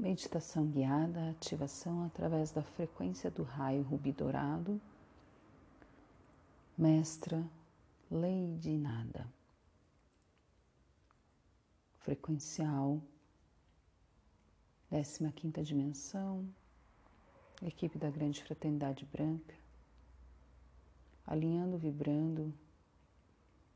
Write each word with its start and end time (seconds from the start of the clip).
Meditação 0.00 0.66
guiada, 0.66 1.28
ativação 1.28 2.06
através 2.06 2.50
da 2.50 2.62
frequência 2.62 3.30
do 3.30 3.42
raio 3.42 3.82
rubi 3.82 4.12
dourado. 4.12 4.80
Mestra 6.76 7.46
Lady 8.10 8.78
Nada. 8.78 9.28
Frequencial, 11.98 12.98
15 14.88 15.30
quinta 15.32 15.62
dimensão, 15.62 16.48
equipe 17.60 17.98
da 17.98 18.08
Grande 18.08 18.42
Fraternidade 18.42 19.04
Branca, 19.04 19.54
alinhando, 21.26 21.76
vibrando, 21.76 22.54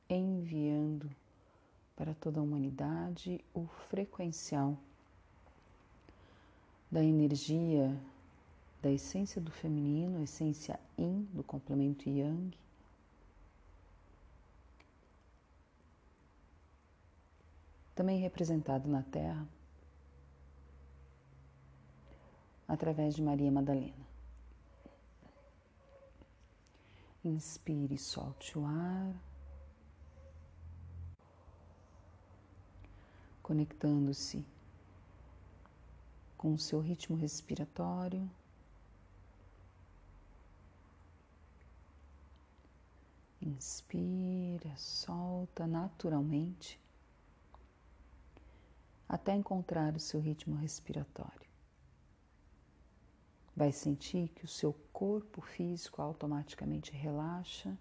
enviando 0.09 1.15
para 1.95 2.15
toda 2.15 2.41
a 2.41 2.43
humanidade 2.43 3.45
o 3.53 3.67
frequencial 3.91 4.79
da 6.95 7.03
energia 7.03 8.01
da 8.81 8.89
essência 8.89 9.41
do 9.41 9.51
feminino, 9.51 10.21
a 10.21 10.23
essência 10.23 10.79
Yin 10.97 11.25
do 11.33 11.43
complemento 11.43 12.09
Yang. 12.09 12.57
Também 17.97 18.21
representado 18.21 18.89
na 18.89 19.03
Terra 19.03 19.45
através 22.69 23.17
de 23.17 23.23
Maria 23.23 23.51
Madalena. 23.51 24.07
Inspire 27.25 27.99
solte 27.99 28.57
o 28.57 28.65
ar, 28.65 29.13
conectando-se 33.43 34.54
com 36.45 36.53
o 36.53 36.59
seu 36.59 36.79
ritmo 36.79 37.17
respiratório. 37.17 38.31
Inspira, 43.41 44.77
solta 44.77 45.67
naturalmente 45.67 46.79
até 49.09 49.35
encontrar 49.35 49.97
o 49.97 49.99
seu 49.99 50.21
ritmo 50.21 50.55
respiratório. 50.55 51.49
Vai 53.57 53.73
sentir 53.73 54.29
que 54.29 54.45
o 54.45 54.49
seu 54.49 54.75
corpo 54.93 55.41
físico 55.41 56.03
automaticamente 56.03 56.93
relaxa, 56.93 57.75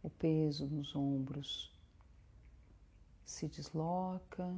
o 0.00 0.08
peso 0.08 0.68
nos 0.68 0.94
ombros 0.94 1.72
se 3.24 3.48
desloca 3.48 4.56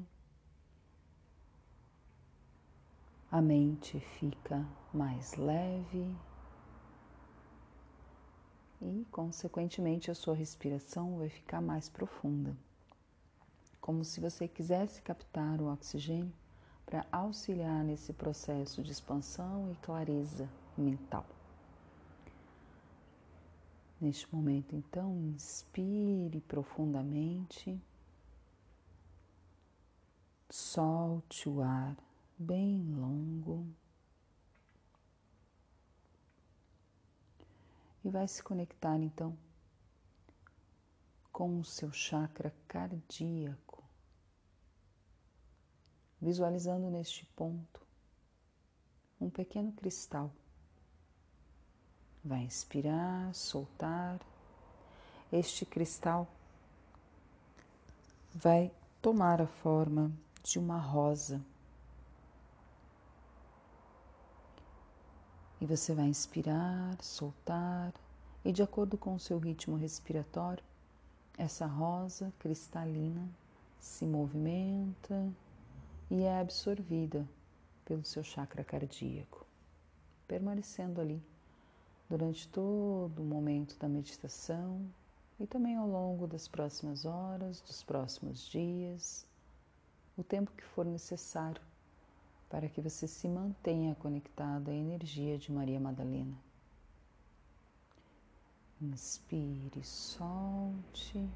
a 3.36 3.42
mente 3.42 4.00
fica 4.00 4.66
mais 4.94 5.34
leve 5.34 6.10
e, 8.80 9.06
consequentemente, 9.10 10.10
a 10.10 10.14
sua 10.14 10.34
respiração 10.34 11.18
vai 11.18 11.28
ficar 11.28 11.60
mais 11.60 11.86
profunda, 11.86 12.56
como 13.78 14.02
se 14.06 14.22
você 14.22 14.48
quisesse 14.48 15.02
captar 15.02 15.60
o 15.60 15.70
oxigênio 15.70 16.32
para 16.86 17.06
auxiliar 17.12 17.84
nesse 17.84 18.10
processo 18.14 18.82
de 18.82 18.90
expansão 18.90 19.70
e 19.70 19.74
clareza 19.84 20.48
mental. 20.74 21.26
Neste 24.00 24.34
momento, 24.34 24.74
então, 24.74 25.14
inspire 25.34 26.40
profundamente, 26.40 27.78
solte 30.48 31.50
o 31.50 31.60
ar 31.60 31.94
bem 32.38 32.82
longo. 32.94 33.66
E 38.04 38.10
vai 38.10 38.28
se 38.28 38.42
conectar 38.42 38.96
então 38.98 39.36
com 41.32 41.58
o 41.58 41.64
seu 41.64 41.92
chakra 41.92 42.54
cardíaco, 42.66 43.84
visualizando 46.20 46.88
neste 46.88 47.26
ponto 47.36 47.86
um 49.20 49.28
pequeno 49.28 49.72
cristal. 49.72 50.32
Vai 52.24 52.40
inspirar, 52.40 53.34
soltar. 53.34 54.20
Este 55.32 55.66
cristal 55.66 56.26
vai 58.34 58.72
tomar 59.02 59.40
a 59.40 59.46
forma 59.46 60.12
de 60.42 60.58
uma 60.58 60.78
rosa. 60.78 61.44
E 65.66 65.68
você 65.68 65.92
vai 65.92 66.06
inspirar, 66.06 66.96
soltar, 67.02 67.92
e 68.44 68.52
de 68.52 68.62
acordo 68.62 68.96
com 68.96 69.16
o 69.16 69.18
seu 69.18 69.36
ritmo 69.36 69.74
respiratório, 69.76 70.62
essa 71.36 71.66
rosa 71.66 72.32
cristalina 72.38 73.28
se 73.80 74.06
movimenta 74.06 75.28
e 76.08 76.22
é 76.22 76.38
absorvida 76.38 77.28
pelo 77.84 78.04
seu 78.04 78.22
chakra 78.22 78.62
cardíaco, 78.62 79.44
permanecendo 80.28 81.00
ali 81.00 81.20
durante 82.08 82.46
todo 82.46 83.20
o 83.20 83.26
momento 83.26 83.76
da 83.76 83.88
meditação 83.88 84.80
e 85.40 85.48
também 85.48 85.74
ao 85.74 85.88
longo 85.88 86.28
das 86.28 86.46
próximas 86.46 87.04
horas, 87.04 87.60
dos 87.60 87.82
próximos 87.82 88.46
dias, 88.46 89.26
o 90.16 90.22
tempo 90.22 90.52
que 90.52 90.62
for 90.62 90.86
necessário 90.86 91.60
para 92.48 92.68
que 92.68 92.80
você 92.80 93.06
se 93.06 93.28
mantenha 93.28 93.94
conectado 93.96 94.70
à 94.70 94.74
energia 94.74 95.36
de 95.38 95.50
Maria 95.50 95.80
Madalena. 95.80 96.36
Inspire, 98.80 99.82
solte. 99.82 101.28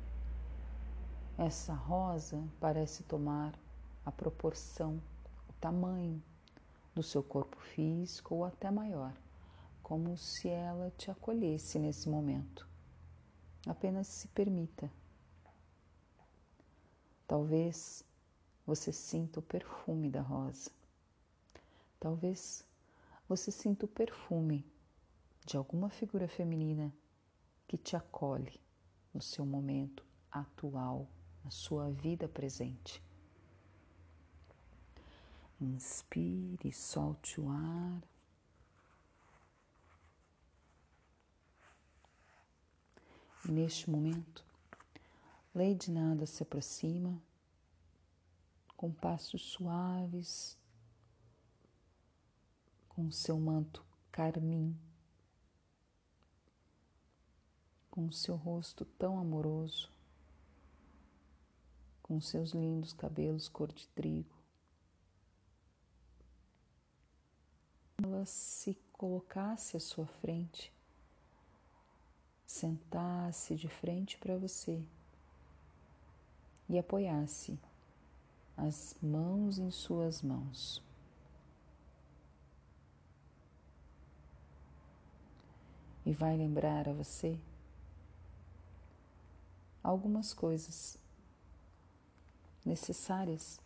Essa 1.39 1.73
rosa 1.73 2.43
parece 2.61 3.03
tomar 3.05 3.59
a 4.05 4.13
proporção, 4.13 5.01
o 5.49 5.53
tamanho 5.55 6.23
do 6.95 7.03
seu 7.03 7.23
corpo 7.23 7.57
físico 7.57 8.35
ou 8.35 8.45
até 8.45 8.71
maior, 8.71 9.15
como 9.83 10.17
se 10.19 10.49
ela 10.49 10.93
te 10.99 11.11
acolhesse 11.11 11.79
nesse 11.79 12.09
momento. 12.09 12.69
Apenas 13.67 14.07
se 14.07 14.29
permita. 14.29 14.91
Talvez 17.27 18.05
você 18.67 18.93
sinta 18.93 19.39
o 19.41 19.43
perfume 19.43 20.11
da 20.11 20.21
rosa. 20.21 20.71
Talvez 22.01 22.67
você 23.29 23.51
sinta 23.51 23.85
o 23.85 23.89
perfume 23.89 24.65
de 25.45 25.59
alguma 25.59 25.91
figura 25.91 26.27
feminina 26.27 26.93
que 27.69 27.77
te 27.77 27.95
acolhe 27.95 28.59
no 29.13 29.21
seu 29.21 29.45
momento 29.45 30.03
atual, 30.33 31.07
na 31.45 31.51
sua 31.51 31.91
vida 31.91 32.27
presente. 32.27 33.03
Inspire, 35.61 36.73
solte 36.73 37.39
o 37.39 37.51
ar. 37.51 38.03
E 43.45 43.53
neste 43.53 43.91
momento, 43.91 44.43
Lady 45.55 45.91
Nada 45.91 46.25
se 46.25 46.43
aproxima 46.43 47.21
com 48.75 48.91
passos 48.91 49.43
suaves 49.43 50.60
com 53.01 53.11
seu 53.11 53.41
manto 53.41 53.83
carmim, 54.13 54.79
com 57.91 58.13
seu 58.13 58.37
rosto 58.37 58.85
tão 58.85 59.19
amoroso, 59.19 59.91
com 62.03 62.21
seus 62.21 62.51
lindos 62.51 62.93
cabelos 62.93 63.49
cor 63.49 63.73
de 63.73 63.89
trigo. 63.89 64.37
Ela 68.05 68.27
se 68.27 68.75
colocasse 68.93 69.79
à 69.79 69.81
sua 69.81 70.07
frente, 70.07 70.71
sentasse 72.47 73.57
de 73.57 73.69
frente 73.71 74.19
para 74.19 74.37
você 74.37 74.85
e 76.69 76.79
apoiasse 76.79 77.59
as 78.59 78.95
mãos 79.01 79.59
em 79.59 79.71
suas 79.71 80.21
mãos. 80.21 80.90
E 86.11 86.13
vai 86.13 86.37
lembrar 86.37 86.89
a 86.89 86.93
você 86.93 87.39
algumas 89.81 90.35
coisas 90.35 90.99
necessárias 92.67 93.61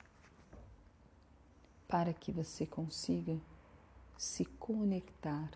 para 1.88 2.12
que 2.12 2.30
você 2.30 2.66
consiga 2.66 3.40
se 4.18 4.44
conectar, 4.44 5.50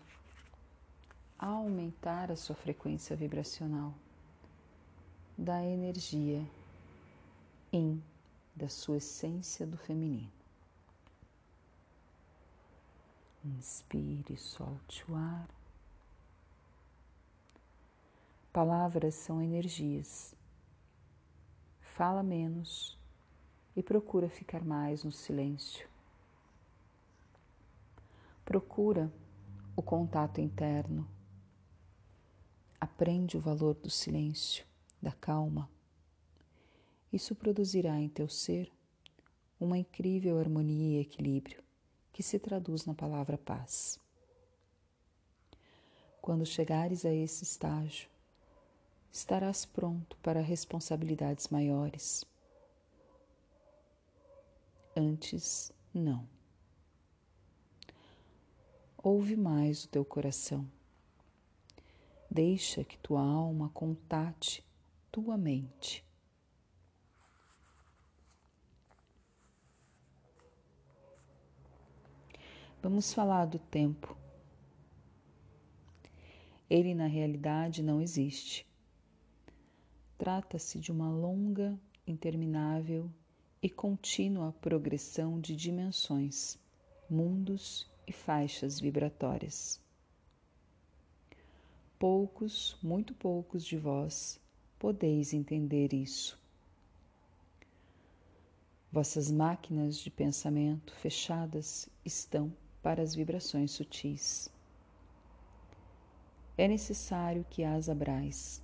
aumentar 1.37 2.31
a 2.31 2.35
sua 2.35 2.55
frequência 2.55 3.15
vibracional 3.15 3.93
da 5.37 5.63
energia 5.63 6.43
em 7.71 8.03
da 8.55 8.67
sua 8.67 8.97
essência 8.97 9.63
do 9.67 9.77
feminino. 9.77 10.31
Inspire 13.45 14.35
solte 14.35 15.05
o 15.07 15.15
ar. 15.15 15.58
Palavras 18.51 19.13
são 19.13 19.41
energias. 19.41 20.33
Fala 21.79 22.23
menos 22.23 22.97
e 23.75 23.83
procura 23.83 24.27
ficar 24.27 24.63
mais 24.63 25.03
no 25.03 25.11
silêncio. 25.11 25.87
Procura 28.43 29.13
o 29.75 29.83
contato 29.83 30.41
interno. 30.41 31.07
Aprende 32.81 33.37
o 33.37 33.39
valor 33.39 33.75
do 33.75 33.89
silêncio, 33.89 34.65
da 34.99 35.11
calma. 35.11 35.69
Isso 37.13 37.35
produzirá 37.35 37.99
em 37.99 38.09
teu 38.09 38.27
ser 38.27 38.71
uma 39.59 39.77
incrível 39.77 40.39
harmonia 40.39 40.97
e 40.97 41.01
equilíbrio 41.01 41.63
que 42.11 42.23
se 42.23 42.39
traduz 42.39 42.85
na 42.85 42.95
palavra 42.95 43.37
paz. 43.37 43.99
Quando 46.19 46.45
chegares 46.45 47.05
a 47.05 47.13
esse 47.13 47.43
estágio, 47.43 48.09
estarás 49.11 49.65
pronto 49.65 50.17
para 50.17 50.41
responsabilidades 50.41 51.47
maiores. 51.49 52.25
Antes, 54.95 55.71
não. 55.93 56.27
Ouve 58.97 59.35
mais 59.35 59.85
o 59.85 59.87
teu 59.87 60.03
coração. 60.03 60.69
Deixa 62.29 62.83
que 62.83 62.97
tua 62.97 63.21
alma 63.21 63.69
contate 63.69 64.63
tua 65.11 65.37
mente. 65.37 66.05
Vamos 72.81 73.13
falar 73.13 73.45
do 73.45 73.59
tempo. 73.59 74.15
Ele 76.69 76.93
na 76.93 77.07
realidade 77.07 77.83
não 77.83 77.99
existe. 77.99 78.68
Trata-se 80.19 80.77
de 80.81 80.91
uma 80.91 81.09
longa, 81.09 81.79
interminável 82.05 83.09
e 83.63 83.69
contínua 83.69 84.53
progressão 84.59 85.39
de 85.39 85.55
dimensões, 85.55 86.59
mundos 87.09 87.89
e 88.05 88.11
faixas 88.11 88.81
vibratórias. 88.81 89.79
Poucos, 91.97 92.77
muito 92.83 93.13
poucos 93.13 93.63
de 93.63 93.77
vós 93.77 94.41
podeis 94.77 95.33
entender 95.33 95.93
isso. 95.93 96.37
Vossas 98.91 99.31
máquinas 99.31 99.97
de 99.97 100.11
pensamento 100.11 100.93
fechadas 100.95 101.87
estão 102.03 102.51
para 102.83 103.01
as 103.01 103.15
vibrações 103.15 103.71
sutis. 103.71 104.51
É 106.57 106.67
necessário 106.67 107.45
que 107.49 107.63
as 107.63 107.87
abrais. 107.87 108.61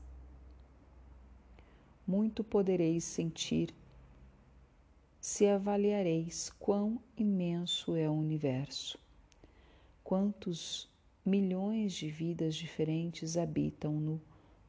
Muito 2.07 2.43
podereis 2.43 3.03
sentir 3.03 3.73
se 5.19 5.47
avaliareis 5.47 6.51
quão 6.59 7.01
imenso 7.17 7.95
é 7.95 8.07
o 8.07 8.13
universo, 8.13 8.99
quantos 10.03 10.87
milhões 11.25 11.93
de 11.93 12.09
vidas 12.09 12.55
diferentes 12.55 13.37
habitam 13.37 13.93
no 13.93 14.21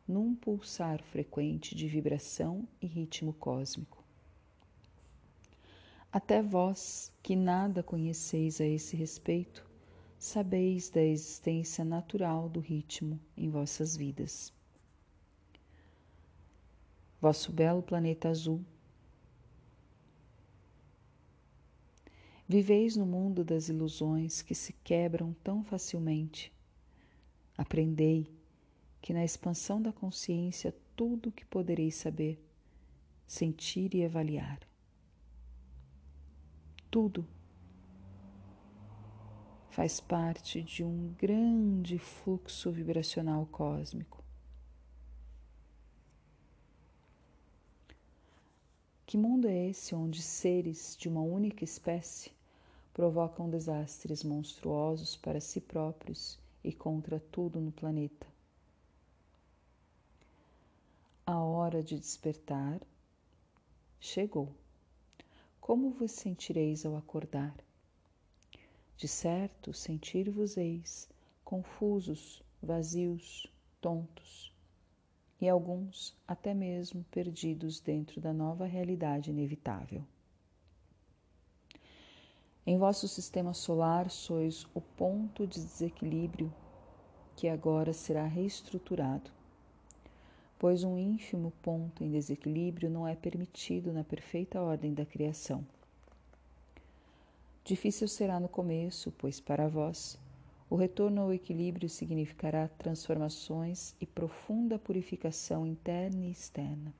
num 0.07 0.35
pulsar 0.35 1.03
frequente 1.03 1.75
de 1.75 1.89
vibração 1.89 2.67
e 2.81 2.87
ritmo 2.87 3.33
cósmico. 3.33 4.05
Até 6.13 6.41
vós, 6.41 7.13
que 7.23 7.35
nada 7.35 7.83
conheceis 7.83 8.61
a 8.61 8.65
esse 8.65 8.97
respeito, 8.97 9.69
sabeis 10.19 10.89
da 10.89 11.03
existência 11.03 11.85
natural 11.85 12.49
do 12.49 12.61
ritmo 12.61 13.21
em 13.37 13.51
vossas 13.51 13.97
vidas. 13.97 14.56
Vosso 17.21 17.53
belo 17.53 17.83
planeta 17.83 18.29
azul. 18.29 18.65
Viveis 22.49 22.97
no 22.97 23.05
mundo 23.05 23.45
das 23.45 23.69
ilusões 23.69 24.43
que 24.43 24.55
se 24.55 24.73
quebram 24.73 25.35
tão 25.43 25.65
facilmente. 25.65 26.53
Aprendei 27.59 28.31
que 29.01 29.13
na 29.13 29.25
expansão 29.25 29.83
da 29.83 29.93
consciência 29.93 30.75
tudo 30.95 31.29
o 31.29 31.33
que 31.33 31.45
podereis 31.45 31.97
saber, 31.97 32.41
sentir 33.27 33.95
e 33.95 34.05
avaliar 34.05 34.61
tudo 36.97 37.29
faz 39.69 40.01
parte 40.01 40.63
de 40.63 40.83
um 40.83 41.15
grande 41.19 41.99
fluxo 41.99 42.73
vibracional 42.73 43.45
cósmico. 43.53 44.16
Que 49.17 49.21
mundo 49.23 49.49
é 49.49 49.71
esse 49.71 49.95
onde 49.95 50.21
seres 50.21 50.95
de 50.95 51.09
uma 51.09 51.23
única 51.23 51.65
espécie 51.65 52.31
provocam 52.93 53.49
desastres 53.49 54.23
monstruosos 54.23 55.17
para 55.17 55.41
si 55.41 55.59
próprios 55.59 56.39
e 56.63 56.71
contra 56.71 57.19
tudo 57.19 57.59
no 57.59 57.73
planeta? 57.73 58.27
A 61.25 61.41
hora 61.41 61.83
de 61.83 61.99
despertar 61.99 62.79
chegou. 63.99 64.53
Como 65.63 65.93
vos 65.93 66.11
sentireis 66.11 66.85
ao 66.85 66.95
acordar? 66.95 67.57
De 68.99 69.09
certo, 69.09 69.73
sentir-vos-eis 69.73 71.09
confusos, 71.43 72.43
vazios, 72.63 73.51
tontos, 73.81 74.53
e 75.41 75.49
alguns 75.49 76.17
até 76.27 76.55
mesmo 76.55 77.05
perdidos 77.11 77.81
dentro 77.81 78.21
da 78.21 78.33
nova 78.33 78.67
realidade 78.67 79.31
inevitável. 79.31 80.05
Em 82.67 82.79
vosso 82.79 83.07
sistema 83.07 83.55
solar 83.55 84.11
sois 84.11 84.67
o 84.75 84.81
ponto 84.81 85.47
de 85.47 85.61
desequilíbrio 85.61 86.53
que 87.37 87.49
agora 87.49 87.93
será 87.93 88.25
reestruturado 88.27 89.31
pois 90.59 90.85
um 90.85 90.99
ínfimo 90.99 91.53
ponto 91.63 92.03
em 92.03 92.11
desequilíbrio 92.11 92.91
não 92.91 93.07
é 93.07 93.15
permitido 93.15 93.93
na 93.93 94.03
perfeita 94.03 94.61
ordem 94.61 94.95
da 94.95 95.05
criação. 95.05 95.67
Difícil 97.65 98.09
será 98.09 98.39
no 98.41 98.49
começo, 98.49 99.13
pois 99.19 99.41
para 99.41 99.69
vós 99.69 100.19
o 100.69 100.77
retorno 100.77 101.23
ao 101.23 101.33
equilíbrio 101.33 101.89
significará 101.89 102.69
transformações 102.69 103.95
e 104.01 104.07
profunda 104.07 104.79
purificação 104.79 105.67
interna 105.67 106.25
e 106.25 106.31
externa. 106.31 106.93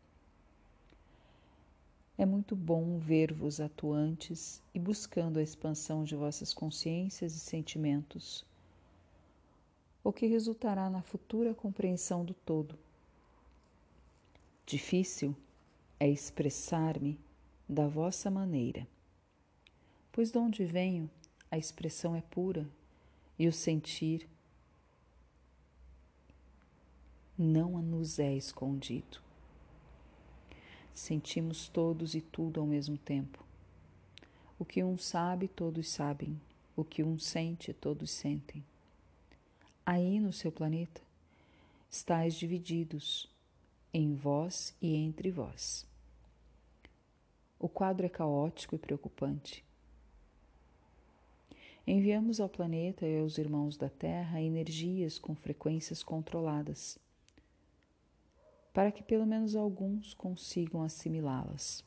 É 2.19 2.25
muito 2.25 2.57
bom 2.57 2.99
ver-vos 2.99 3.61
atuantes 3.61 4.63
e 4.75 4.79
buscando 4.79 5.39
a 5.39 5.43
expansão 5.43 6.05
de 6.05 6.17
vossas 6.17 6.55
consciências 6.55 7.35
e 7.35 7.41
sentimentos, 7.41 8.45
o 10.03 10.13
que 10.13 10.27
resultará 10.27 10.89
na 10.89 11.03
futura 11.03 11.53
compreensão 11.53 12.25
do 12.25 12.33
todo 12.33 12.79
Difícil 14.67 15.33
é 16.01 16.09
expressar-me 16.09 17.21
da 17.69 17.87
vossa 17.87 18.29
maneira, 18.29 18.85
pois 20.11 20.33
de 20.33 20.39
onde 20.39 20.65
venho 20.65 21.09
a 21.49 21.57
expressão 21.57 22.17
é 22.17 22.21
pura 22.21 22.67
e 23.39 23.47
o 23.47 23.53
sentir 23.53 24.29
não 27.37 27.83
nos 27.83 28.19
é 28.19 28.35
escondido. 28.35 29.21
Sentimos 30.95 31.69
todos 31.69 32.15
e 32.15 32.21
tudo 32.23 32.61
ao 32.61 32.67
mesmo 32.67 32.97
tempo. 32.97 33.45
O 34.59 34.65
que 34.65 34.83
um 34.83 34.97
sabe, 34.97 35.47
todos 35.47 35.89
sabem. 35.89 36.41
O 36.75 36.83
que 36.83 37.03
um 37.03 37.19
sente, 37.19 37.75
todos 37.75 38.11
sentem. 38.11 38.65
Aí 39.85 40.19
no 40.19 40.33
seu 40.33 40.51
planeta, 40.51 41.03
estáis 41.91 42.35
divididos 42.35 43.29
em 43.93 44.15
vós 44.15 44.75
e 44.81 44.95
entre 44.95 45.31
vós. 45.31 45.87
O 47.59 47.69
quadro 47.69 48.07
é 48.07 48.09
caótico 48.09 48.75
e 48.75 48.79
preocupante. 48.79 49.66
Enviamos 51.87 52.41
ao 52.41 52.49
planeta 52.49 53.07
e 53.07 53.21
aos 53.21 53.39
irmãos 53.39 53.77
da 53.77 53.89
Terra 53.89 54.43
energias 54.43 55.21
com 55.21 55.37
frequências 55.37 56.03
controladas, 56.03 56.99
para 58.73 58.91
que 58.91 59.05
pelo 59.05 59.25
menos 59.25 59.55
alguns 59.55 60.13
consigam 60.13 60.83
assimilá-las. 60.83 61.85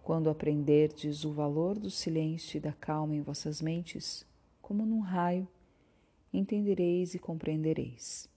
Quando 0.00 0.30
aprenderdes 0.30 1.24
o 1.24 1.32
valor 1.32 1.76
do 1.76 1.90
silêncio 1.90 2.56
e 2.56 2.60
da 2.60 2.72
calma 2.72 3.16
em 3.16 3.20
vossas 3.20 3.60
mentes, 3.60 4.24
como 4.62 4.86
num 4.86 5.00
raio, 5.00 5.48
entendereis 6.32 7.14
e 7.14 7.18
compreendereis. 7.18 8.28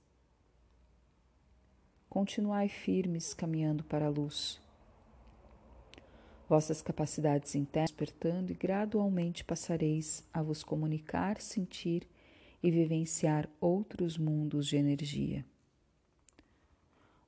Continuai 2.10 2.68
firmes 2.68 3.36
caminhando 3.36 3.84
para 3.84 4.08
a 4.08 4.10
luz. 4.10 4.63
Vossas 6.54 6.84
capacidades 6.84 7.56
internas 7.56 7.90
despertando 7.90 8.52
e 8.52 8.56
gradualmente 8.56 9.44
passareis 9.44 10.24
a 10.32 10.40
vos 10.40 10.64
comunicar, 10.64 11.42
sentir 11.42 12.08
e 12.62 12.70
vivenciar 12.70 13.50
outros 13.60 14.20
mundos 14.20 14.68
de 14.68 14.78
energia. 14.78 15.44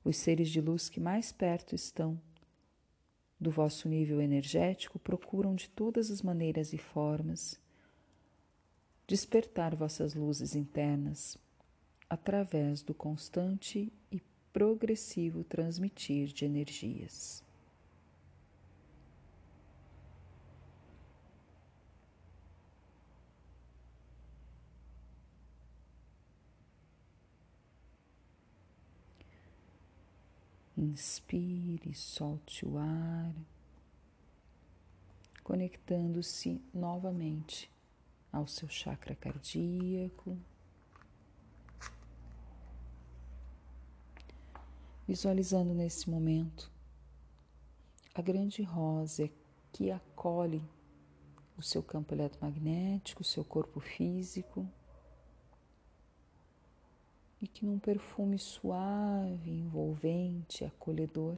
Os 0.04 0.16
seres 0.16 0.48
de 0.48 0.60
luz 0.60 0.88
que 0.88 1.00
mais 1.00 1.32
perto 1.32 1.74
estão 1.74 2.16
do 3.40 3.50
vosso 3.50 3.88
nível 3.88 4.20
energético 4.20 4.96
procuram 4.96 5.56
de 5.56 5.68
todas 5.70 6.08
as 6.08 6.22
maneiras 6.22 6.72
e 6.72 6.78
formas 6.78 7.60
despertar 9.08 9.74
vossas 9.74 10.14
luzes 10.14 10.54
internas 10.54 11.36
através 12.08 12.80
do 12.80 12.94
constante 12.94 13.92
e 14.08 14.22
progressivo 14.52 15.42
transmitir 15.42 16.28
de 16.28 16.44
energias. 16.44 17.44
Inspire, 30.76 31.94
solte 31.94 32.66
o 32.66 32.76
ar, 32.76 33.34
conectando-se 35.42 36.60
novamente 36.74 37.70
ao 38.30 38.46
seu 38.46 38.68
chakra 38.68 39.14
cardíaco. 39.14 40.36
Visualizando 45.08 45.72
nesse 45.72 46.10
momento 46.10 46.70
a 48.14 48.20
grande 48.20 48.62
rosa 48.62 49.30
que 49.72 49.90
acolhe 49.90 50.62
o 51.56 51.62
seu 51.62 51.82
campo 51.82 52.12
eletromagnético, 52.12 53.22
o 53.22 53.24
seu 53.24 53.44
corpo 53.44 53.80
físico 53.80 54.68
e 57.46 57.48
que 57.48 57.64
num 57.64 57.78
perfume 57.78 58.40
suave, 58.40 59.52
envolvente, 59.52 60.64
acolhedor, 60.64 61.36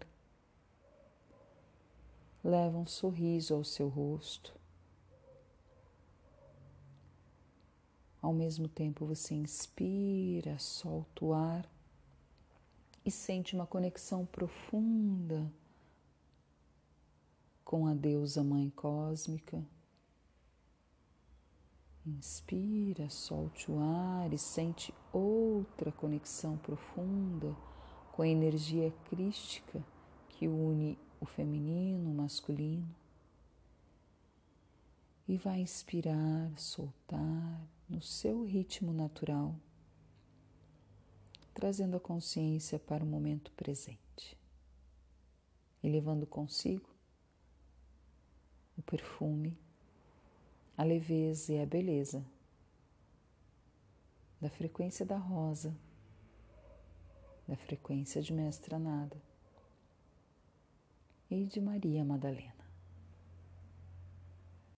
leva 2.42 2.78
um 2.78 2.86
sorriso 2.86 3.54
ao 3.54 3.62
seu 3.62 3.88
rosto. 3.88 4.58
Ao 8.22 8.32
mesmo 8.32 8.68
tempo 8.68 9.04
você 9.04 9.34
inspira, 9.34 10.58
solta 10.58 11.26
o 11.26 11.34
ar 11.34 11.70
e 13.04 13.10
sente 13.10 13.54
uma 13.54 13.66
conexão 13.66 14.24
profunda 14.24 15.52
com 17.66 17.86
a 17.86 17.92
deusa 17.92 18.42
mãe 18.42 18.70
cósmica 18.70 19.62
Inspira, 22.16 23.10
solte 23.10 23.70
o 23.70 23.78
ar 23.80 24.32
e 24.32 24.38
sente 24.38 24.94
outra 25.12 25.92
conexão 25.92 26.56
profunda 26.56 27.54
com 28.12 28.22
a 28.22 28.28
energia 28.28 28.90
crística 29.10 29.84
que 30.30 30.48
une 30.48 30.98
o 31.20 31.26
feminino, 31.26 32.10
o 32.10 32.14
masculino. 32.14 32.88
E 35.28 35.36
vai 35.36 35.60
inspirar, 35.60 36.50
soltar 36.58 37.68
no 37.86 38.00
seu 38.00 38.42
ritmo 38.42 38.90
natural, 38.92 39.54
trazendo 41.52 41.98
a 41.98 42.00
consciência 42.00 42.78
para 42.78 43.04
o 43.04 43.06
momento 43.06 43.52
presente, 43.52 44.34
e 45.82 45.88
levando 45.90 46.26
consigo 46.26 46.88
o 48.78 48.82
perfume 48.82 49.67
a 50.78 50.84
leveza 50.84 51.52
e 51.52 51.60
a 51.60 51.66
beleza. 51.66 52.24
Da 54.40 54.48
frequência 54.48 55.04
da 55.04 55.16
rosa, 55.16 55.76
da 57.48 57.56
frequência 57.56 58.22
de 58.22 58.32
Mestra 58.32 58.78
Nada. 58.78 59.20
E 61.28 61.44
de 61.44 61.60
Maria 61.60 62.04
Madalena. 62.04 62.57